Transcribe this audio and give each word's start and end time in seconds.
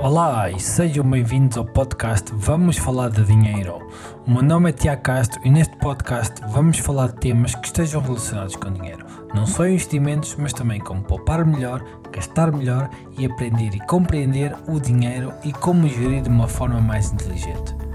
Olá 0.00 0.48
e 0.48 0.60
sejam 0.60 1.02
bem-vindos 1.02 1.58
ao 1.58 1.64
podcast 1.64 2.30
Vamos 2.32 2.78
Falar 2.78 3.10
de 3.10 3.24
Dinheiro. 3.24 3.84
O 4.24 4.30
meu 4.30 4.42
nome 4.44 4.70
é 4.70 4.72
Tiago 4.72 5.02
Castro 5.02 5.40
e 5.44 5.50
neste 5.50 5.76
podcast 5.78 6.40
vamos 6.50 6.78
falar 6.78 7.08
de 7.08 7.16
temas 7.16 7.52
que 7.56 7.66
estejam 7.66 8.00
relacionados 8.00 8.54
com 8.54 8.72
dinheiro. 8.72 9.04
Não 9.34 9.44
só 9.44 9.66
investimentos, 9.66 10.36
mas 10.36 10.52
também 10.52 10.80
como 10.80 11.02
poupar 11.02 11.44
melhor, 11.44 11.84
gastar 12.12 12.52
melhor 12.52 12.88
e 13.18 13.26
aprender 13.26 13.74
e 13.74 13.80
compreender 13.86 14.54
o 14.68 14.78
dinheiro 14.78 15.32
e 15.44 15.52
como 15.52 15.88
gerir 15.88 16.22
de 16.22 16.28
uma 16.28 16.46
forma 16.46 16.80
mais 16.80 17.12
inteligente. 17.12 17.87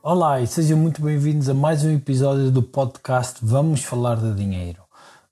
Olá 0.00 0.40
e 0.40 0.46
sejam 0.46 0.78
muito 0.78 1.02
bem-vindos 1.02 1.48
a 1.48 1.54
mais 1.54 1.84
um 1.84 1.90
episódio 1.90 2.52
do 2.52 2.62
podcast 2.62 3.40
Vamos 3.42 3.82
Falar 3.82 4.14
de 4.14 4.32
Dinheiro. 4.32 4.80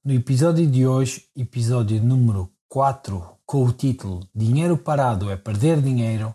No 0.05 0.13
episódio 0.13 0.67
de 0.67 0.85
hoje, 0.85 1.25
episódio 1.37 2.03
número 2.03 2.51
4, 2.69 3.25
com 3.47 3.65
o 3.65 3.73
título 3.73 4.29
Dinheiro 4.35 4.77
Parado 4.77 5.31
é 5.31 5.37
Perder 5.37 5.81
Dinheiro, 5.81 6.35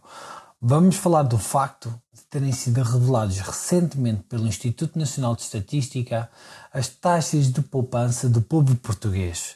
vamos 0.62 0.96
falar 0.96 1.24
do 1.24 1.38
facto 1.38 1.94
de 2.14 2.22
terem 2.30 2.54
sido 2.54 2.82
revelados 2.82 3.38
recentemente 3.40 4.24
pelo 4.24 4.48
Instituto 4.48 4.98
Nacional 4.98 5.36
de 5.36 5.42
Estatística 5.42 6.30
as 6.74 6.88
taxas 6.88 7.52
de 7.52 7.62
poupança 7.62 8.30
do 8.30 8.42
povo 8.42 8.74
português. 8.78 9.56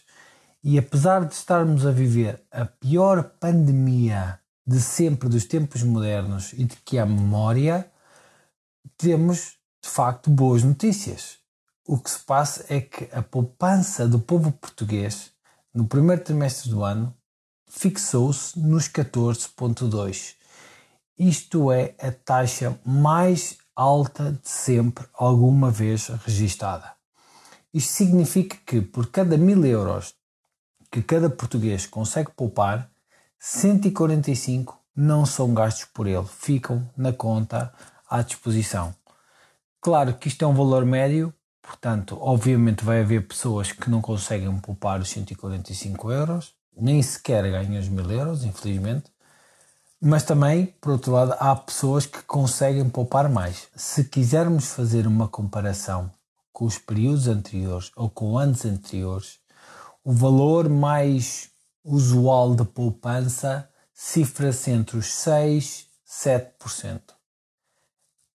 E 0.62 0.78
apesar 0.78 1.24
de 1.24 1.34
estarmos 1.34 1.86
a 1.86 1.92
viver 1.92 2.42
a 2.52 2.66
pior 2.66 3.24
pandemia 3.40 4.38
de 4.68 4.82
sempre 4.82 5.30
dos 5.30 5.46
tempos 5.46 5.82
modernos 5.82 6.52
e 6.52 6.66
de 6.66 6.76
que 6.84 7.00
há 7.00 7.06
memória, 7.06 7.90
temos 8.98 9.58
de 9.84 9.90
facto 9.90 10.30
boas 10.30 10.64
notícias. 10.64 11.38
O 11.88 11.98
que 11.98 12.10
se 12.10 12.20
passa 12.20 12.66
é 12.70 12.82
que 12.82 13.08
a 13.16 13.22
poupança 13.22 14.08
do 14.08 14.20
povo 14.20 14.52
português 14.52 15.32
no 15.74 15.88
primeiro 15.88 16.24
trimestre 16.24 16.70
do 16.70 16.84
ano 16.84 17.16
fixou-se 17.68 18.58
nos 18.58 18.88
14,2. 18.88 20.36
Isto 21.18 21.72
é 21.72 21.94
a 22.00 22.12
taxa 22.12 22.80
mais 22.86 23.58
alta 23.76 24.32
de 24.32 24.50
sempre 24.50 25.06
alguma 25.14 25.70
vez 25.70 26.08
registada. 26.08 26.94
Isto 27.74 27.94
significa 27.94 28.58
que 28.66 28.82
por 28.82 29.08
cada 29.08 29.38
mil 29.38 29.66
euros 29.66 30.16
que 30.90 31.02
cada 31.02 31.30
português 31.30 31.86
consegue 31.86 32.32
poupar, 32.32 32.90
145 33.38 34.80
não 34.96 35.26
são 35.26 35.54
gastos 35.54 35.86
por 35.94 36.08
ele, 36.08 36.26
ficam 36.26 36.90
na 36.96 37.12
conta 37.12 37.74
à 38.10 38.22
disposição. 38.22 38.94
Claro 39.82 40.14
que 40.16 40.28
isto 40.28 40.44
é 40.44 40.48
um 40.48 40.54
valor 40.54 40.86
médio, 40.86 41.34
portanto, 41.62 42.18
obviamente 42.20 42.84
vai 42.84 43.02
haver 43.02 43.28
pessoas 43.28 43.72
que 43.72 43.90
não 43.90 44.02
conseguem 44.02 44.58
poupar 44.60 45.00
os 45.00 45.10
145 45.10 46.12
euros, 46.12 46.54
nem 46.76 47.02
sequer 47.02 47.44
ganham 47.50 47.80
os 47.80 47.88
1000 47.88 48.12
euros, 48.12 48.44
infelizmente. 48.44 49.12
Mas 50.02 50.24
também, 50.24 50.68
por 50.82 50.94
outro 50.94 51.12
lado, 51.12 51.36
há 51.40 51.56
pessoas 51.56 52.06
que 52.06 52.22
conseguem 52.24 52.90
poupar 52.90 53.30
mais. 53.30 53.68
Se 53.76 54.04
quisermos 54.04 54.72
fazer 54.72 55.08
uma 55.08 55.28
comparação 55.28 56.12
com 56.52 56.66
os 56.66 56.78
períodos 56.78 57.28
anteriores 57.28 57.92
ou 57.96 58.10
com 58.10 58.38
anos 58.38 58.66
anteriores, 58.66 59.40
o 60.04 60.12
valor 60.12 60.70
mais 60.70 61.50
usual 61.84 62.56
de 62.56 62.66
poupança 62.66 63.70
cifra-se 63.94 64.72
entre 64.72 64.98
os 64.98 65.14
6 65.14 65.88
e 66.06 66.28
7% 66.28 67.15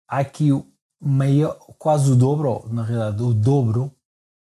há 0.08 0.18
aqui 0.18 0.50
maior, 1.00 1.54
quase 1.78 2.10
o 2.10 2.16
dobro, 2.16 2.66
na 2.70 2.82
realidade 2.82 3.22
o 3.22 3.32
dobro 3.32 3.94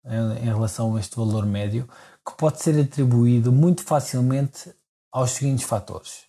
em, 0.06 0.46
relação 0.46 0.96
a 0.96 1.00
este 1.00 1.16
valor 1.16 1.46
médio, 1.46 1.88
que 2.26 2.36
pode 2.36 2.62
ser 2.62 2.80
atribuído 2.80 3.52
muito 3.52 3.84
facilmente 3.84 4.74
aos 5.12 5.32
seguintes 5.32 5.66
fatores. 5.66 6.26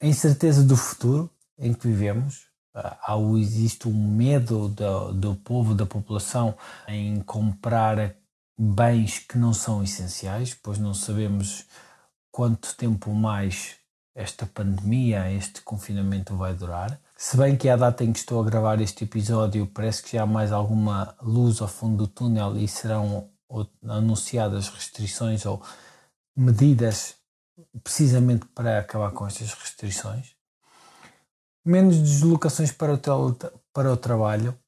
A 0.00 0.06
incerteza 0.06 0.64
do 0.64 0.76
futuro 0.76 1.30
em 1.58 1.72
que 1.72 1.86
vivemos, 1.86 2.46
há, 2.74 3.16
existe 3.38 3.88
um 3.88 3.92
medo 3.92 4.68
do, 4.68 5.12
do 5.12 5.34
povo, 5.36 5.74
da 5.74 5.86
população, 5.86 6.56
em 6.88 7.20
comprar 7.20 8.16
bens 8.58 9.18
que 9.18 9.38
não 9.38 9.52
são 9.52 9.82
essenciais, 9.82 10.54
pois 10.54 10.78
não 10.78 10.94
sabemos 10.94 11.66
quanto 12.30 12.76
tempo 12.76 13.12
mais 13.14 13.76
esta 14.14 14.46
pandemia, 14.46 15.30
este 15.32 15.60
confinamento 15.60 16.36
vai 16.36 16.54
durar. 16.54 17.00
Se 17.16 17.36
bem 17.36 17.56
que 17.56 17.68
à 17.68 17.76
data 17.76 18.02
em 18.02 18.12
que 18.12 18.18
estou 18.18 18.40
a 18.40 18.44
gravar 18.44 18.80
este 18.80 19.04
episódio 19.04 19.66
parece 19.68 20.02
que 20.02 20.16
já 20.16 20.24
há 20.24 20.26
mais 20.26 20.50
alguma 20.50 21.14
luz 21.22 21.60
ao 21.60 21.68
fundo 21.68 21.98
do 21.98 22.08
túnel 22.08 22.56
e 22.56 22.66
serão 22.66 23.30
anunciadas 23.88 24.68
restrições 24.68 25.46
ou 25.46 25.62
medidas 26.36 27.14
precisamente 27.84 28.46
para 28.46 28.80
acabar 28.80 29.12
com 29.12 29.26
estas 29.26 29.54
restrições. 29.54 30.34
Menos 31.64 31.98
deslocações 31.98 32.72
para 32.72 32.94
o, 32.94 32.98
para 33.72 33.92
o 33.92 33.96
trabalho, 33.96 34.58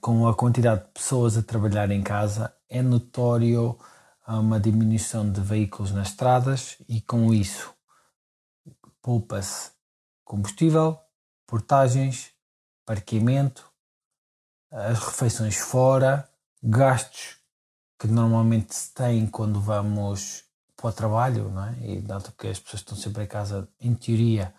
com 0.00 0.26
a 0.26 0.34
quantidade 0.34 0.84
de 0.84 0.90
pessoas 0.92 1.36
a 1.36 1.42
trabalhar 1.42 1.90
em 1.92 2.02
casa, 2.02 2.52
é 2.68 2.82
notório 2.82 3.78
uma 4.26 4.58
diminuição 4.58 5.30
de 5.30 5.40
veículos 5.40 5.92
nas 5.92 6.08
estradas 6.08 6.76
e 6.88 7.00
com 7.00 7.32
isso 7.32 7.72
poupa-se 9.00 9.70
combustível, 10.24 10.98
portagens, 11.50 12.30
parqueamento, 12.86 13.68
as 14.70 15.00
refeições 15.00 15.56
fora, 15.56 16.30
gastos 16.62 17.38
que 17.98 18.06
normalmente 18.06 18.72
se 18.72 18.94
têm 18.94 19.26
quando 19.26 19.60
vamos 19.60 20.44
para 20.76 20.90
o 20.90 20.92
trabalho, 20.92 21.50
não 21.50 21.66
é? 21.66 21.76
E 21.80 22.00
dado 22.00 22.32
que 22.38 22.46
as 22.46 22.60
pessoas 22.60 22.82
estão 22.82 22.96
sempre 22.96 23.24
em 23.24 23.26
casa, 23.26 23.68
em 23.80 23.94
teoria, 23.94 24.54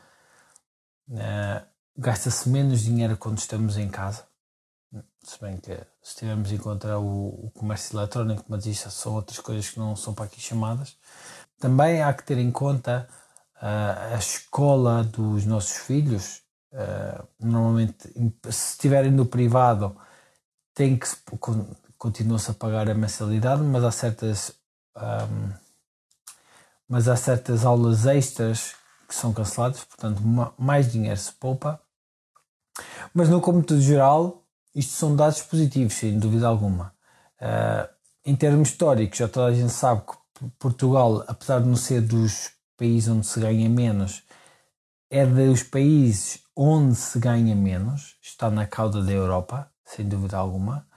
uh, 1.10 1.66
gasta-se 1.98 2.50
menos 2.50 2.82
dinheiro 2.82 3.16
quando 3.18 3.38
estamos 3.38 3.78
em 3.78 3.90
casa. 3.90 4.28
Se 5.24 5.40
bem 5.40 5.58
que 5.58 5.80
se 6.04 6.18
tivermos 6.18 6.52
em 6.52 6.58
conta 6.58 7.00
o, 7.00 7.46
o 7.46 7.52
comércio 7.52 7.98
eletrónico, 7.98 8.44
mas 8.50 8.66
isso 8.66 8.92
são 8.92 9.14
outras 9.16 9.40
coisas 9.40 9.70
que 9.70 9.80
não 9.80 9.96
são 9.96 10.14
para 10.14 10.26
aqui 10.26 10.42
chamadas. 10.42 10.98
Também 11.58 12.04
há 12.04 12.14
que 12.14 12.24
ter 12.24 12.38
em 12.38 12.52
conta 12.52 13.08
uh, 13.56 14.14
a 14.14 14.18
escola 14.18 15.04
dos 15.04 15.46
nossos 15.46 15.78
filhos, 15.78 16.42
uh, 16.74 17.28
normalmente, 17.40 18.10
se 18.50 18.72
estiverem 18.72 19.12
no 19.12 19.26
privado, 19.26 19.96
tem 20.74 20.98
que 20.98 21.08
continua-se 21.98 22.52
a 22.52 22.54
pagar 22.54 22.90
a 22.90 22.96
mensalidade, 22.96 23.62
mas 23.62 23.84
há 23.84 23.92
certas 23.92 24.54
um, 24.98 25.54
mas 26.88 27.08
há 27.08 27.16
certas 27.16 27.66
aulas 27.66 28.06
extras 28.06 28.76
que 29.08 29.16
são 29.16 29.32
canceladas, 29.32 29.84
portanto 29.84 30.22
mais 30.58 30.92
dinheiro 30.92 31.18
se 31.18 31.32
poupa. 31.32 31.80
Mas 33.14 33.30
no 33.30 33.40
cômputo 33.42 33.80
geral, 33.80 34.44
isto 34.76 34.94
são 34.94 35.16
dados 35.16 35.42
positivos, 35.42 35.94
sem 35.94 36.20
dúvida 36.20 36.48
alguma. 36.48 36.94
Uh, 37.40 37.88
em 38.26 38.36
termos 38.36 38.70
históricos, 38.70 39.18
já 39.18 39.28
toda 39.28 39.48
a 39.48 39.54
gente 39.54 39.72
sabe 39.72 40.02
que 40.02 40.46
Portugal, 40.60 41.24
apesar 41.28 41.62
de 41.62 41.68
não 41.68 41.76
ser 41.76 42.02
dos 42.02 42.52
países 42.78 43.10
onde 43.10 43.26
se 43.26 43.40
ganha 43.40 43.70
menos, 43.70 44.24
é 45.10 45.26
dos 45.26 45.64
países 45.64 46.42
onde 46.64 46.96
se 46.96 47.18
ganha 47.18 47.56
menos, 47.56 48.18
está 48.22 48.52
na 48.52 48.68
cauda 48.68 49.04
da 49.04 49.12
Europa, 49.12 49.72
sem 49.84 50.08
dúvida 50.08 50.38
alguma, 50.38 50.88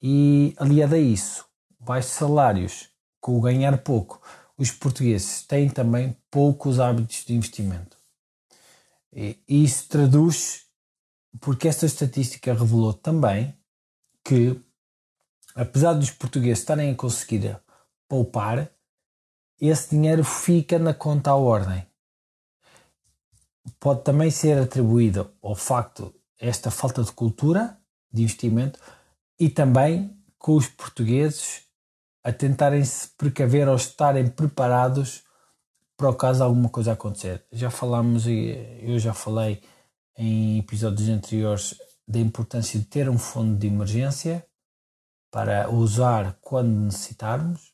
e 0.00 0.54
aliado 0.56 0.94
a 0.94 0.98
isso, 0.98 1.44
baixos 1.78 2.12
salários, 2.12 2.88
com 3.20 3.36
o 3.36 3.40
ganhar 3.40 3.76
pouco, 3.78 4.22
os 4.56 4.70
portugueses 4.70 5.42
têm 5.42 5.68
também 5.68 6.16
poucos 6.30 6.80
hábitos 6.80 7.22
de 7.26 7.34
investimento. 7.34 7.98
E 9.12 9.38
isso 9.46 9.88
traduz 9.88 10.62
porque 11.38 11.68
esta 11.68 11.84
estatística 11.84 12.54
revelou 12.54 12.94
também 12.94 13.54
que, 14.24 14.58
apesar 15.54 15.92
dos 15.92 16.10
portugueses 16.10 16.60
estarem 16.60 16.92
a 16.92 16.96
conseguir 16.96 17.60
poupar, 18.08 18.70
esse 19.60 19.90
dinheiro 19.90 20.24
fica 20.24 20.78
na 20.78 20.94
conta 20.94 21.30
à 21.30 21.36
ordem. 21.36 21.89
Pode 23.78 24.02
também 24.02 24.30
ser 24.30 24.58
atribuído 24.58 25.30
ao 25.42 25.54
facto 25.54 26.14
esta 26.38 26.70
falta 26.70 27.02
de 27.02 27.12
cultura 27.12 27.78
de 28.12 28.22
investimento 28.22 28.78
e 29.38 29.48
também 29.48 30.16
com 30.38 30.56
os 30.56 30.66
portugueses 30.66 31.62
a 32.24 32.32
tentarem 32.32 32.84
se 32.84 33.08
precaver 33.16 33.68
ou 33.68 33.76
estarem 33.76 34.28
preparados 34.28 35.22
para 35.96 36.08
o 36.08 36.14
caso 36.14 36.42
alguma 36.42 36.68
coisa 36.68 36.92
acontecer. 36.92 37.44
Já 37.52 37.70
falámos 37.70 38.26
eu 38.26 38.98
já 38.98 39.12
falei 39.12 39.62
em 40.16 40.58
episódios 40.58 41.08
anteriores 41.08 41.74
da 42.06 42.18
importância 42.18 42.78
de 42.78 42.86
ter 42.86 43.08
um 43.08 43.18
fundo 43.18 43.56
de 43.56 43.66
emergência 43.66 44.44
para 45.30 45.70
usar 45.70 46.38
quando 46.40 46.68
necessitarmos, 46.68 47.72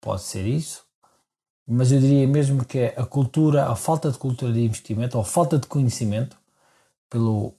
pode 0.00 0.22
ser 0.22 0.46
isso, 0.46 0.86
mas 1.66 1.92
eu 1.92 2.00
diria 2.00 2.26
mesmo 2.26 2.64
que 2.64 2.78
é 2.78 2.94
a 2.96 3.06
cultura, 3.06 3.68
a 3.68 3.76
falta 3.76 4.10
de 4.10 4.18
cultura 4.18 4.52
de 4.52 4.64
investimento 4.64 5.16
ou 5.16 5.22
a 5.22 5.24
falta 5.26 5.58
de 5.58 5.66
conhecimento, 5.66 6.36
pelo, 7.08 7.54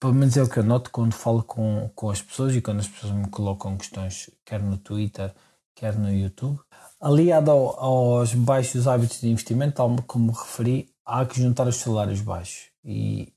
pelo 0.00 0.14
menos 0.14 0.36
é 0.36 0.42
o 0.42 0.48
que 0.48 0.58
eu 0.58 0.64
noto 0.64 0.90
quando 0.90 1.12
falo 1.14 1.42
com, 1.42 1.90
com 1.94 2.10
as 2.10 2.20
pessoas 2.22 2.54
e 2.54 2.60
quando 2.60 2.80
as 2.80 2.88
pessoas 2.88 3.12
me 3.12 3.28
colocam 3.28 3.76
questões, 3.76 4.30
quer 4.44 4.60
no 4.62 4.76
Twitter, 4.78 5.32
quer 5.74 5.96
no 5.96 6.12
YouTube. 6.12 6.60
Aliado 7.00 7.50
ao, 7.50 7.80
aos 7.80 8.34
baixos 8.34 8.86
hábitos 8.88 9.20
de 9.20 9.28
investimento, 9.28 9.76
tal 9.76 9.96
como 10.06 10.32
referi, 10.32 10.92
há 11.04 11.24
que 11.24 11.40
juntar 11.40 11.66
os 11.68 11.76
salários 11.76 12.20
baixos. 12.20 12.70
E 12.84 13.32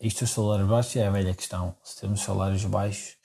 isto, 0.00 0.24
os 0.24 0.30
salários 0.30 0.68
baixos, 0.68 0.96
é 0.96 1.06
a 1.06 1.10
velha 1.10 1.34
questão. 1.34 1.74
Se 1.84 2.00
temos 2.00 2.22
salários 2.22 2.64
baixos, 2.64 3.16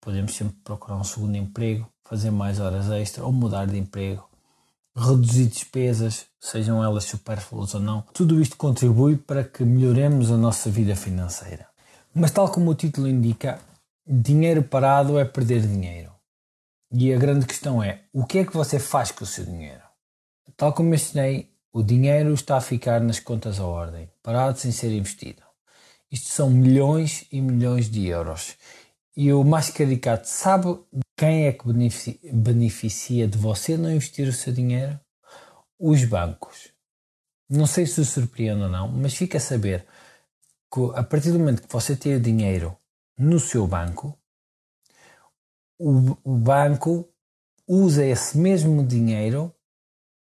podemos 0.00 0.34
sempre 0.34 0.56
procurar 0.64 0.96
um 0.96 1.04
segundo 1.04 1.36
emprego, 1.36 1.88
fazer 2.04 2.30
mais 2.30 2.60
horas 2.60 2.90
extra 2.90 3.24
ou 3.24 3.32
mudar 3.32 3.66
de 3.66 3.78
emprego 3.78 4.28
reduzir 4.96 5.46
despesas, 5.46 6.26
sejam 6.40 6.82
elas 6.82 7.04
supérfluas 7.04 7.74
ou 7.74 7.80
não. 7.80 8.02
Tudo 8.12 8.40
isto 8.40 8.56
contribui 8.56 9.16
para 9.16 9.42
que 9.42 9.64
melhoremos 9.64 10.30
a 10.30 10.36
nossa 10.36 10.70
vida 10.70 10.94
financeira. 10.94 11.66
Mas, 12.14 12.30
tal 12.30 12.48
como 12.48 12.70
o 12.70 12.74
título 12.74 13.08
indica, 13.08 13.60
dinheiro 14.06 14.62
parado 14.62 15.18
é 15.18 15.24
perder 15.24 15.62
dinheiro. 15.62 16.12
E 16.92 17.12
a 17.12 17.18
grande 17.18 17.46
questão 17.46 17.82
é: 17.82 18.04
o 18.12 18.24
que 18.24 18.38
é 18.38 18.44
que 18.44 18.54
você 18.54 18.78
faz 18.78 19.10
com 19.10 19.24
o 19.24 19.26
seu 19.26 19.44
dinheiro? 19.44 19.82
Tal 20.56 20.72
como 20.72 20.90
mencionei, 20.90 21.50
o 21.72 21.82
dinheiro 21.82 22.32
está 22.32 22.56
a 22.56 22.60
ficar 22.60 23.00
nas 23.00 23.18
contas 23.18 23.58
à 23.58 23.66
ordem, 23.66 24.08
parado 24.22 24.58
sem 24.58 24.70
ser 24.70 24.92
investido. 24.92 25.42
Isto 26.10 26.28
são 26.28 26.48
milhões 26.48 27.26
e 27.32 27.40
milhões 27.40 27.90
de 27.90 28.06
euros. 28.06 28.54
E 29.16 29.32
o 29.32 29.42
mais 29.42 29.70
caricato, 29.70 30.28
sabe 30.28 30.78
quem 31.16 31.46
é 31.46 31.52
que 31.52 31.64
beneficia 32.32 33.28
de 33.28 33.38
você 33.38 33.76
não 33.76 33.90
investir 33.90 34.28
o 34.28 34.32
seu 34.32 34.52
dinheiro? 34.52 34.98
Os 35.78 36.04
bancos. 36.04 36.72
Não 37.48 37.66
sei 37.66 37.86
se 37.86 38.00
o 38.00 38.04
surpreende 38.04 38.62
ou 38.62 38.68
não, 38.68 38.88
mas 38.88 39.14
fica 39.14 39.38
a 39.38 39.40
saber 39.40 39.86
que 40.72 40.80
a 40.94 41.02
partir 41.02 41.30
do 41.30 41.38
momento 41.38 41.62
que 41.62 41.72
você 41.72 41.94
tem 41.94 42.16
o 42.16 42.20
dinheiro 42.20 42.76
no 43.16 43.38
seu 43.38 43.66
banco, 43.66 44.18
o, 45.78 46.16
o 46.24 46.36
banco 46.36 47.08
usa 47.66 48.04
esse 48.04 48.36
mesmo 48.36 48.84
dinheiro 48.84 49.54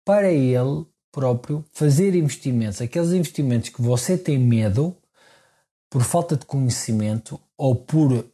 para 0.05 0.31
ele 0.31 0.85
próprio 1.11 1.65
fazer 1.71 2.15
investimentos, 2.15 2.81
aqueles 2.81 3.11
investimentos 3.11 3.69
que 3.69 3.81
você 3.81 4.17
tem 4.17 4.37
medo 4.37 4.95
por 5.89 6.03
falta 6.03 6.37
de 6.37 6.45
conhecimento 6.45 7.39
ou 7.57 7.75
por 7.75 8.25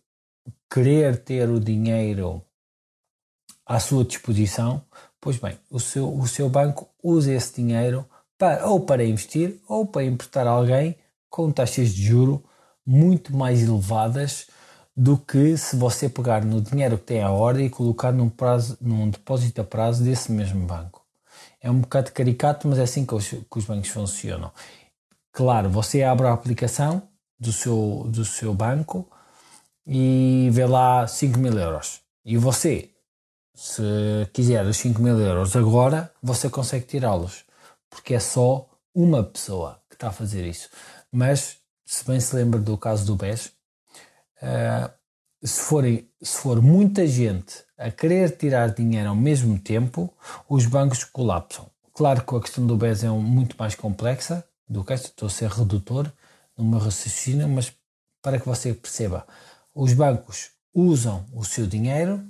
querer 0.74 1.18
ter 1.18 1.48
o 1.52 1.60
dinheiro 1.60 2.44
à 3.64 3.80
sua 3.80 4.04
disposição, 4.04 4.84
pois 5.22 5.38
bem, 5.38 5.56
o 5.70 5.80
seu, 5.80 6.12
o 6.12 6.28
seu 6.28 6.50
banco 6.50 6.90
usa 7.04 7.32
esse 7.32 7.62
dinheiro 7.62 8.10
para, 8.40 8.68
ou 8.68 8.80
para 8.80 9.06
investir 9.06 9.62
ou 9.68 9.86
para 9.86 10.04
emprestar 10.04 10.48
a 10.48 10.50
alguém 10.50 10.98
com 11.30 11.52
taxas 11.52 11.94
de 11.94 12.04
juro 12.04 12.44
muito 12.84 13.36
mais 13.36 13.62
elevadas 13.62 14.48
do 14.98 15.16
que 15.16 15.56
se 15.58 15.76
você 15.76 16.10
pegar 16.10 16.44
no 16.44 16.60
dinheiro 16.60 16.98
que 16.98 17.06
tem 17.06 17.22
à 17.22 17.30
ordem 17.30 17.68
e 17.68 17.70
colocar 17.70 18.12
num, 18.12 18.30
prazo, 18.30 18.76
num 18.82 19.12
depósito 19.12 19.62
a 19.62 19.64
prazo 19.64 20.04
desse 20.04 20.32
mesmo 20.32 20.66
banco. 20.66 21.06
É 21.62 21.70
um 21.70 21.82
bocado 21.82 22.12
caricato, 22.12 22.68
mas 22.68 22.80
é 22.80 22.84
assim 22.84 23.06
que 23.06 23.14
os, 23.14 23.28
que 23.28 23.58
os 23.58 23.66
bancos 23.66 23.90
funcionam. 23.90 24.52
Claro, 25.32 25.70
você 25.70 26.02
abre 26.02 26.26
a 26.26 26.34
aplicação 26.34 27.04
do 27.40 27.52
seu, 27.52 28.06
do 28.08 28.26
seu 28.26 28.56
banco, 28.56 29.08
e 29.86 30.50
vê 30.52 30.66
lá 30.66 31.08
5 31.08 31.38
mil 31.38 31.58
euros. 31.58 32.02
E 32.26 32.38
você, 32.38 32.90
se 33.54 33.82
quiser 34.34 34.66
os 34.66 34.78
5 34.78 35.02
mil 35.02 35.20
euros 35.20 35.56
agora, 35.56 36.12
você 36.22 36.50
consegue 36.50 36.86
tirá-los, 36.86 37.44
porque 37.90 38.14
é 38.14 38.20
só 38.20 38.68
uma 38.96 39.24
pessoa 39.24 39.80
que 39.90 39.96
está 39.96 40.08
a 40.08 40.14
fazer 40.14 40.46
isso. 40.46 40.70
Mas, 41.12 41.58
se 41.86 42.06
bem 42.06 42.20
se 42.20 42.36
lembra 42.36 42.60
do 42.60 42.78
caso 42.78 43.06
do 43.06 43.16
BES, 43.16 43.52
uh, 44.42 44.92
se, 45.44 45.62
forem, 45.62 46.10
se 46.22 46.38
for 46.38 46.62
muita 46.62 47.06
gente 47.06 47.64
a 47.78 47.92
querer 47.92 48.38
tirar 48.38 48.70
dinheiro 48.70 49.10
ao 49.10 49.16
mesmo 49.16 49.60
tempo, 49.60 50.14
os 50.48 50.66
bancos 50.66 51.04
colapsam. 51.04 51.66
Claro 51.94 52.24
que 52.24 52.36
a 52.36 52.40
questão 52.40 52.66
do 52.66 52.78
BES 52.78 53.04
é 53.04 53.12
um, 53.12 53.22
muito 53.22 53.56
mais 53.58 53.76
complexa 53.76 54.44
do 54.68 54.84
que 54.84 54.94
esta, 54.94 55.10
estou 55.10 55.28
a 55.28 55.30
ser 55.30 55.50
redutor 55.50 56.12
no 56.58 56.64
meu 56.64 56.80
raciocínio, 56.80 57.48
mas 57.50 57.74
para 58.22 58.40
que 58.40 58.46
você 58.46 58.74
perceba, 58.74 59.28
os 59.74 59.94
bancos 59.94 60.52
usam 60.74 61.26
o 61.34 61.44
seu 61.44 61.68
dinheiro, 61.68 62.24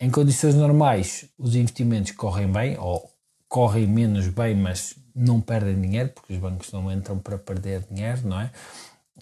em 0.00 0.10
condições 0.10 0.54
normais 0.54 1.26
os 1.38 1.54
investimentos 1.54 2.12
correm 2.12 2.50
bem 2.50 2.78
ou 2.78 3.10
correm 3.48 3.86
menos 3.86 4.28
bem, 4.28 4.56
mas 4.56 4.96
não 5.14 5.40
perdem 5.40 5.80
dinheiro, 5.80 6.08
porque 6.08 6.32
os 6.32 6.38
bancos 6.38 6.72
não 6.72 6.90
entram 6.90 7.18
para 7.18 7.38
perder 7.38 7.84
dinheiro, 7.90 8.26
não 8.26 8.40
é? 8.40 8.50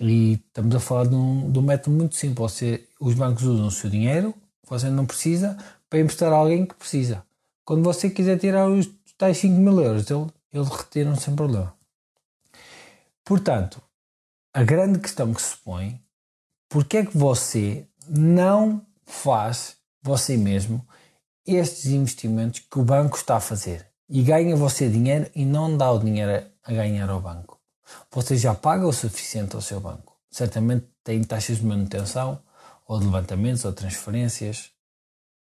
E 0.00 0.34
estamos 0.34 0.74
a 0.74 0.80
falar 0.80 1.06
de 1.06 1.14
um, 1.14 1.50
de 1.50 1.58
um 1.58 1.62
método 1.62 1.96
muito 1.96 2.14
simples. 2.14 2.38
Você, 2.38 2.88
os 3.00 3.14
bancos 3.14 3.42
usam 3.42 3.66
o 3.66 3.70
seu 3.70 3.90
dinheiro, 3.90 4.34
você 4.66 4.88
não 4.88 5.04
precisa, 5.04 5.58
para 5.88 5.98
emprestar 5.98 6.32
a 6.32 6.36
alguém 6.36 6.64
que 6.64 6.74
precisa. 6.74 7.24
Quando 7.64 7.82
você 7.82 8.08
quiser 8.08 8.38
tirar 8.38 8.68
os 8.68 8.88
tais 9.18 9.36
5 9.38 9.54
mil 9.60 9.80
euros, 9.80 10.08
eles 10.10 10.32
ele 10.52 10.64
retiram 10.64 11.16
sem 11.16 11.34
problema. 11.34 11.74
Portanto, 13.24 13.82
a 14.54 14.62
grande 14.62 14.98
questão 15.00 15.34
que 15.34 15.42
se 15.42 15.56
põe 15.58 16.00
porque 16.70 16.98
é 16.98 17.04
que 17.04 17.18
você 17.18 17.84
não 18.08 18.86
faz 19.04 19.76
você 20.00 20.36
mesmo 20.36 20.86
estes 21.44 21.86
investimentos 21.86 22.60
que 22.60 22.78
o 22.78 22.84
banco 22.84 23.16
está 23.16 23.36
a 23.36 23.40
fazer 23.40 23.86
e 24.08 24.22
ganha 24.22 24.54
você 24.54 24.88
dinheiro 24.88 25.28
e 25.34 25.44
não 25.44 25.76
dá 25.76 25.90
o 25.90 25.98
dinheiro 25.98 26.46
a 26.64 26.72
ganhar 26.72 27.10
ao 27.10 27.20
banco? 27.20 27.60
Você 28.12 28.36
já 28.36 28.54
paga 28.54 28.86
o 28.86 28.92
suficiente 28.92 29.56
ao 29.56 29.60
seu 29.60 29.80
banco. 29.80 30.16
Certamente 30.30 30.86
tem 31.02 31.24
taxas 31.24 31.58
de 31.58 31.66
manutenção, 31.66 32.40
ou 32.86 33.00
de 33.00 33.04
levantamentos, 33.04 33.64
ou 33.64 33.72
transferências. 33.72 34.70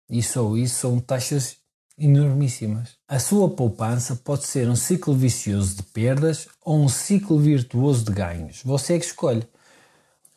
Isso 0.07 0.39
ou 0.39 0.55
isso 0.55 0.75
são 0.75 0.99
taxas 0.99 1.57
enormíssimas. 1.97 2.95
A 3.07 3.17
sua 3.17 3.49
poupança 3.49 4.15
pode 4.15 4.45
ser 4.45 4.69
um 4.69 4.75
ciclo 4.75 5.15
vicioso 5.15 5.77
de 5.77 5.83
perdas 5.83 6.47
ou 6.63 6.79
um 6.79 6.87
ciclo 6.87 7.39
virtuoso 7.39 8.05
de 8.05 8.11
ganhos. 8.11 8.61
Você 8.63 8.93
é 8.93 8.99
que 8.99 9.05
escolhe. 9.05 9.47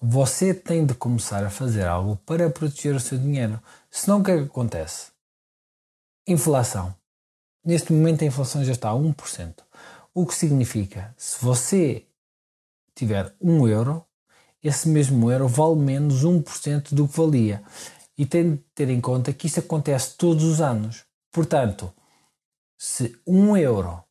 Você 0.03 0.55
tem 0.55 0.87
de 0.87 0.95
começar 0.95 1.45
a 1.45 1.51
fazer 1.51 1.87
algo 1.87 2.17
para 2.25 2.49
proteger 2.49 2.95
o 2.95 3.01
seu 3.01 3.19
dinheiro. 3.19 3.63
Senão 3.91 4.21
o 4.21 4.25
que 4.25 4.31
é 4.31 4.39
que 4.39 4.45
acontece? 4.45 5.13
Inflação. 6.27 6.97
Neste 7.63 7.93
momento 7.93 8.25
a 8.25 8.27
inflação 8.27 8.65
já 8.65 8.73
está 8.73 8.89
a 8.89 8.95
1%. 8.95 9.63
O 10.15 10.27
que 10.27 10.35
significa, 10.35 11.15
se 11.19 11.45
você 11.45 12.07
tiver 12.95 13.37
1 13.39 13.69
euro, 13.69 14.03
esse 14.65 14.89
mesmo 14.89 15.31
euro 15.31 15.47
vale 15.47 15.77
menos 15.77 16.25
1% 16.25 16.95
do 16.95 17.07
que 17.07 17.17
valia. 17.19 17.63
E 18.17 18.25
tem 18.25 18.57
de 18.57 18.63
ter 18.75 18.89
em 18.89 19.03
conta 19.03 19.35
que 19.35 19.49
isso 19.49 19.61
acontece 19.61 20.17
todos 20.17 20.45
os 20.45 20.63
anos. 20.63 21.05
Portanto, 21.31 21.93
se 22.79 23.21
1 23.27 23.55
euro 23.59 24.03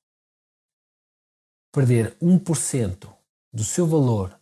perder 1.72 2.16
1% 2.22 3.12
do 3.52 3.64
seu 3.64 3.88
valor 3.88 4.39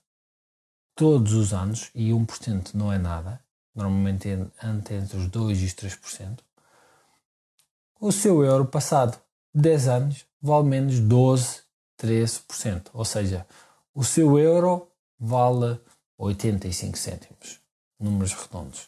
todos 0.97 1.33
os 1.33 1.53
anos, 1.53 1.91
e 1.95 2.09
1% 2.09 2.73
não 2.73 2.91
é 2.91 2.97
nada, 2.97 3.39
normalmente 3.73 4.29
anda 4.61 4.93
entre 4.93 5.15
os 5.15 5.29
2% 5.29 5.55
e 5.55 5.65
os 5.65 5.73
3%, 5.73 6.39
o 7.99 8.11
seu 8.11 8.43
euro 8.43 8.65
passado 8.65 9.17
10 9.53 9.87
anos 9.87 10.25
vale 10.41 10.67
menos 10.67 10.99
12, 10.99 11.61
13%. 11.99 12.87
Ou 12.93 13.05
seja, 13.05 13.45
o 13.93 14.03
seu 14.03 14.37
euro 14.37 14.87
vale 15.19 15.79
85 16.17 16.97
cêntimos, 16.97 17.59
números 17.99 18.33
redondos. 18.33 18.87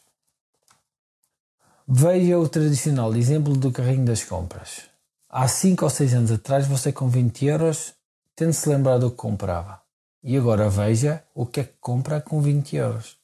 Veja 1.88 2.38
o 2.38 2.48
tradicional 2.48 3.16
exemplo 3.16 3.56
do 3.56 3.72
carrinho 3.72 4.06
das 4.06 4.24
compras. 4.24 4.82
Há 5.28 5.48
5 5.48 5.84
ou 5.84 5.90
6 5.90 6.14
anos 6.14 6.32
atrás, 6.32 6.68
você 6.68 6.92
com 6.92 7.08
20 7.08 7.46
euros, 7.46 7.94
tendo-se 8.36 8.68
lembrado 8.70 9.02
do 9.02 9.12
que 9.12 9.18
comprava. 9.18 9.82
E 10.22 10.38
agora 10.38 10.70
veja 10.70 11.24
o 11.34 11.46
que 11.46 11.62
é 11.62 11.64
que 11.64 11.78
compra 11.80 12.20
com 12.20 12.42
20 12.42 12.76
euros. 12.76 13.18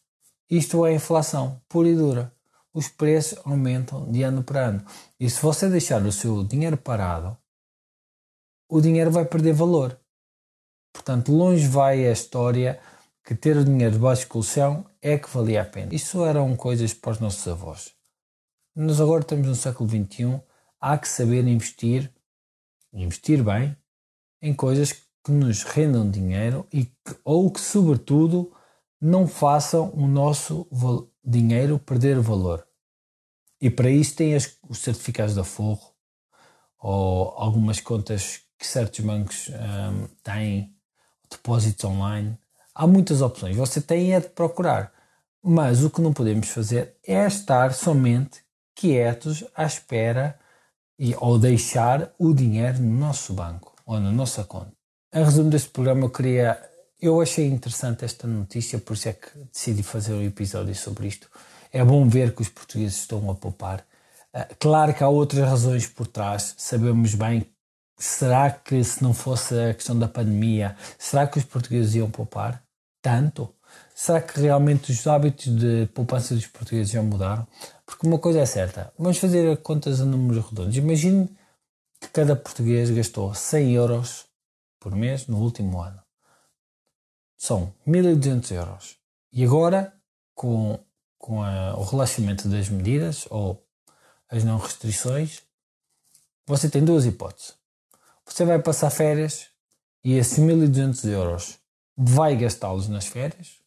Isto 0.50 0.86
é 0.86 0.94
inflação 0.94 1.62
pura 1.68 1.90
e 1.90 1.96
dura. 1.96 2.34
Os 2.74 2.88
preços 2.88 3.40
aumentam 3.46 4.12
de 4.12 4.24
ano 4.24 4.44
para 4.44 4.68
ano. 4.68 4.86
E 5.20 5.30
se 5.30 5.42
você 5.42 5.70
deixar 5.70 6.02
o 6.04 6.12
seu 6.12 6.44
dinheiro 6.44 6.78
parado, 6.78 7.38
o 8.68 8.82
dinheiro 8.82 9.12
vai 9.12 9.26
perder 9.26 9.54
valor. 9.54 9.98
Portanto, 10.94 11.32
longe 11.32 11.68
vai 11.68 12.06
a 12.06 12.12
história 12.12 12.80
que 13.24 13.34
ter 13.36 13.58
o 13.58 13.66
dinheiro 13.66 13.96
debaixo 13.96 14.22
de 14.22 14.28
colchão 14.28 14.86
é 15.02 15.18
que 15.18 15.30
valia 15.30 15.62
a 15.62 15.66
pena. 15.66 15.94
Isso 15.94 16.24
eram 16.24 16.56
coisas 16.56 16.94
para 16.94 17.12
os 17.12 17.20
nossos 17.20 17.48
avós. 17.48 17.94
Nós 18.76 19.02
agora 19.02 19.22
estamos 19.22 19.48
no 19.48 19.56
século 19.56 19.90
XXI, 19.90 20.42
há 20.80 20.98
que 20.98 21.08
saber 21.08 21.48
investir, 21.48 22.12
investir 22.94 23.44
bem, 23.44 23.76
em 24.42 24.54
coisas 24.54 24.92
que 24.92 25.05
nos 25.32 25.64
rendam 25.64 26.10
dinheiro 26.10 26.66
e 26.72 26.86
que, 26.86 27.16
ou 27.24 27.50
que, 27.52 27.60
sobretudo, 27.60 28.52
não 29.00 29.28
façam 29.28 29.92
o 29.94 30.08
nosso 30.08 30.68
dinheiro 31.24 31.80
perder 31.80 32.20
valor. 32.20 32.66
E 33.62 33.70
para 33.70 33.90
isso 33.90 34.16
tem 34.16 34.36
as, 34.36 34.58
os 34.68 34.80
certificados 34.80 35.36
da 35.36 35.44
Forro, 35.44 35.94
ou 36.80 37.34
algumas 37.38 37.80
contas 37.80 38.42
que 38.58 38.66
certos 38.66 39.04
bancos 39.04 39.50
um, 39.50 40.08
têm, 40.24 40.76
depósitos 41.30 41.84
online. 41.86 42.38
Há 42.74 42.86
muitas 42.86 43.22
opções, 43.22 43.56
você 43.56 43.82
tem 43.82 44.14
é 44.14 44.20
de 44.20 44.30
procurar. 44.30 44.94
Mas 45.42 45.84
o 45.84 45.90
que 45.90 46.02
não 46.02 46.14
podemos 46.14 46.50
fazer 46.50 46.98
é 47.06 47.26
estar 47.26 47.74
somente 47.74 48.44
quietos 48.74 49.44
à 49.56 49.64
espera 49.64 50.40
e, 50.98 51.16
ou 51.16 51.38
deixar 51.38 52.14
o 52.18 52.34
dinheiro 52.34 52.80
no 52.80 53.00
nosso 53.00 53.34
banco 53.34 53.76
ou 53.86 54.00
na 54.00 54.12
nossa 54.12 54.44
conta. 54.44 54.74
Em 55.14 55.24
resumo 55.24 55.50
deste 55.50 55.70
programa, 55.70 56.06
eu 56.06 56.10
queria. 56.10 56.62
Eu 57.02 57.22
achei 57.22 57.46
interessante 57.48 58.04
esta 58.06 58.28
notícia, 58.28 58.80
por 58.80 58.94
isso 58.94 59.10
é 59.10 59.14
que 59.14 59.30
decidi 59.52 59.84
fazer 59.84 60.14
um 60.14 60.24
episódio 60.24 60.74
sobre 60.76 61.08
isto. 61.08 61.30
É 61.72 61.84
bom 61.84 62.08
ver 62.08 62.34
que 62.34 62.42
os 62.42 62.50
portugueses 62.50 62.98
estão 62.98 63.30
a 63.30 63.36
poupar. 63.36 63.86
Ah, 64.34 64.48
claro 64.60 64.94
que 64.94 65.04
há 65.04 65.08
outras 65.08 65.48
razões 65.48 65.88
por 65.88 66.08
trás. 66.08 66.56
Sabemos 66.58 67.16
bem. 67.16 67.46
Será 67.98 68.52
que 68.52 68.84
se 68.84 69.02
não 69.02 69.14
fosse 69.14 69.58
a 69.58 69.74
questão 69.74 69.98
da 69.98 70.08
pandemia, 70.08 70.76
será 70.98 71.26
que 71.28 71.38
os 71.38 71.46
portugueses 71.46 71.96
iam 71.96 72.10
poupar 72.10 72.62
tanto? 73.02 73.50
Será 73.94 74.22
que 74.22 74.40
realmente 74.42 74.92
os 74.92 75.08
hábitos 75.08 75.46
de 75.48 75.88
poupança 75.94 76.36
dos 76.36 76.48
portugueses 76.48 76.92
já 76.92 77.02
mudaram? 77.02 77.48
Porque 77.86 78.06
uma 78.06 78.20
coisa 78.20 78.40
é 78.42 78.46
certa, 78.46 78.92
vamos 79.00 79.18
fazer 79.18 79.58
contas 79.62 80.02
a 80.02 80.06
números 80.06 80.46
redondos. 80.50 80.76
Imagine 80.76 81.30
que 82.02 82.10
cada 82.10 82.36
português 82.36 82.90
gastou 82.90 83.34
100 83.34 83.72
euros 83.74 84.26
por 84.86 84.96
mês 84.96 85.26
no 85.26 85.40
último 85.40 85.82
ano. 85.82 86.00
São 87.36 87.74
1200 87.88 88.52
euros. 88.52 88.98
E 89.34 89.44
agora, 89.44 89.92
com, 90.36 90.80
com 91.18 91.42
a, 91.42 91.76
o 91.76 91.84
relaxamento 91.84 92.48
das 92.48 92.70
medidas 92.70 93.26
ou 93.32 93.68
as 94.30 94.44
não 94.44 94.60
restrições, 94.60 95.42
você 96.46 96.70
tem 96.70 96.86
duas 96.86 97.04
hipóteses. 97.04 97.56
Você 98.28 98.46
vai 98.46 98.62
passar 98.62 98.92
férias 98.92 99.48
e 100.04 100.14
esses 100.14 100.38
1200 100.38 101.04
euros 101.06 101.58
vai 101.98 102.36
gastá-los 102.36 102.88
nas 102.88 103.08
férias 103.08 103.58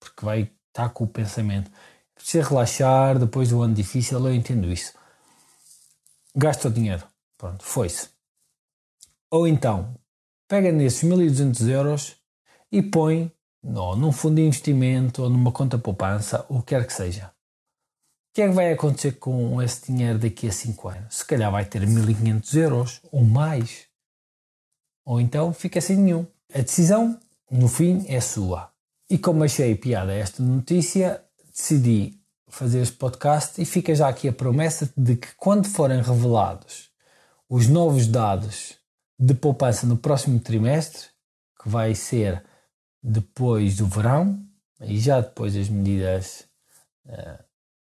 porque 0.00 0.24
vai 0.24 0.50
estar 0.68 0.88
com 0.88 1.04
o 1.04 1.08
pensamento. 1.08 1.70
Precisa 2.14 2.48
relaxar 2.48 3.18
depois 3.18 3.50
do 3.50 3.60
ano 3.60 3.74
difícil, 3.74 4.26
eu 4.26 4.34
entendo 4.34 4.72
isso. 4.72 4.94
Gasta 6.34 6.68
o 6.68 6.72
dinheiro. 6.72 7.06
Pronto, 7.36 7.62
foi-se. 7.62 8.08
Ou 9.30 9.46
então, 9.46 9.94
pega 10.48 10.70
nesses 10.70 11.02
1200 11.02 11.68
euros 11.68 12.16
e 12.70 12.82
põe 12.82 13.32
no, 13.62 13.96
num 13.96 14.12
fundo 14.12 14.36
de 14.36 14.42
investimento 14.42 15.22
ou 15.22 15.30
numa 15.30 15.50
conta 15.50 15.78
poupança, 15.78 16.44
o 16.48 16.60
que 16.60 16.74
quer 16.74 16.86
que 16.86 16.92
seja. 16.92 17.26
O 17.26 18.34
que 18.34 18.42
é 18.42 18.48
que 18.48 18.54
vai 18.54 18.72
acontecer 18.72 19.12
com 19.12 19.62
esse 19.62 19.92
dinheiro 19.92 20.18
daqui 20.18 20.48
a 20.48 20.52
5 20.52 20.88
anos? 20.88 21.16
Se 21.16 21.24
calhar 21.24 21.50
vai 21.50 21.64
ter 21.64 21.86
1500 21.86 22.54
euros 22.56 23.00
ou 23.12 23.22
mais. 23.22 23.86
Ou 25.06 25.20
então 25.20 25.52
fica 25.52 25.80
sem 25.80 25.96
nenhum. 25.96 26.26
A 26.52 26.58
decisão, 26.58 27.18
no 27.50 27.68
fim, 27.68 28.04
é 28.08 28.20
sua. 28.20 28.70
E 29.08 29.18
como 29.18 29.44
achei 29.44 29.74
piada 29.76 30.12
esta 30.12 30.42
notícia, 30.42 31.22
decidi 31.54 32.18
fazer 32.48 32.80
este 32.80 32.96
podcast 32.96 33.60
e 33.60 33.64
fica 33.64 33.94
já 33.94 34.08
aqui 34.08 34.28
a 34.28 34.32
promessa 34.32 34.92
de 34.96 35.16
que 35.16 35.28
quando 35.36 35.68
forem 35.68 36.02
revelados 36.02 36.90
os 37.48 37.68
novos 37.68 38.06
dados 38.06 38.76
de 39.18 39.34
poupança 39.34 39.86
no 39.86 39.96
próximo 39.96 40.40
trimestre, 40.40 41.08
que 41.62 41.68
vai 41.68 41.94
ser 41.94 42.44
depois 43.02 43.76
do 43.76 43.86
verão, 43.86 44.42
e 44.80 44.98
já 44.98 45.20
depois 45.20 45.54
das 45.54 45.68
medidas 45.68 46.46
uh, 47.06 47.44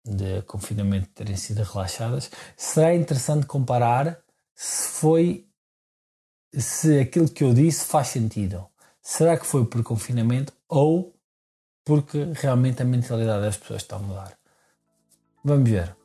de 0.03 0.41
confinamento 0.43 1.09
terem 1.09 1.35
sido 1.35 1.63
relaxadas, 1.63 2.31
será 2.57 2.95
interessante 2.95 3.45
comparar 3.45 4.19
se 4.55 4.87
foi 4.99 5.47
se 6.53 6.99
aquilo 6.99 7.29
que 7.29 7.43
eu 7.43 7.53
disse 7.53 7.85
faz 7.85 8.07
sentido. 8.07 8.67
Será 9.01 9.37
que 9.37 9.45
foi 9.45 9.65
por 9.65 9.81
confinamento 9.83 10.53
ou 10.67 11.15
porque 11.83 12.31
realmente 12.33 12.81
a 12.81 12.85
mentalidade 12.85 13.43
das 13.43 13.57
pessoas 13.57 13.81
está 13.81 13.95
a 13.95 13.99
mudar? 13.99 14.37
Vamos 15.43 15.69
ver. 15.69 15.95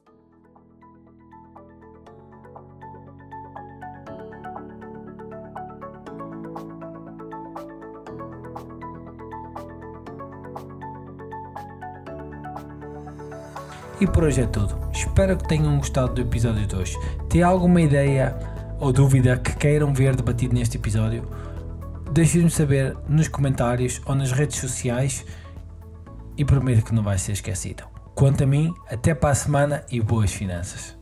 E 14.07 14.09
por 14.09 14.23
hoje 14.23 14.43
é 14.43 14.47
tudo. 14.47 14.79
Espero 14.93 15.37
que 15.37 15.49
tenham 15.49 15.79
gostado 15.79 16.15
do 16.15 16.21
episódio 16.21 16.65
de 16.65 16.77
hoje. 16.77 16.97
Tem 17.29 17.43
alguma 17.43 17.81
ideia 17.81 18.37
ou 18.79 18.93
dúvida 18.93 19.37
que 19.37 19.57
queiram 19.57 19.93
ver 19.93 20.15
debatido 20.15 20.55
neste 20.55 20.77
episódio? 20.77 21.29
Deixem-me 22.13 22.49
saber 22.49 22.97
nos 23.09 23.27
comentários 23.27 24.01
ou 24.07 24.15
nas 24.15 24.31
redes 24.31 24.61
sociais 24.61 25.27
e 26.37 26.45
prometo 26.45 26.85
que 26.85 26.95
não 26.95 27.03
vai 27.03 27.19
ser 27.19 27.33
esquecido. 27.33 27.83
Quanto 28.15 28.45
a 28.45 28.47
mim, 28.47 28.73
até 28.89 29.13
para 29.13 29.31
a 29.31 29.35
semana 29.35 29.85
e 29.91 30.01
boas 30.01 30.33
finanças. 30.33 30.97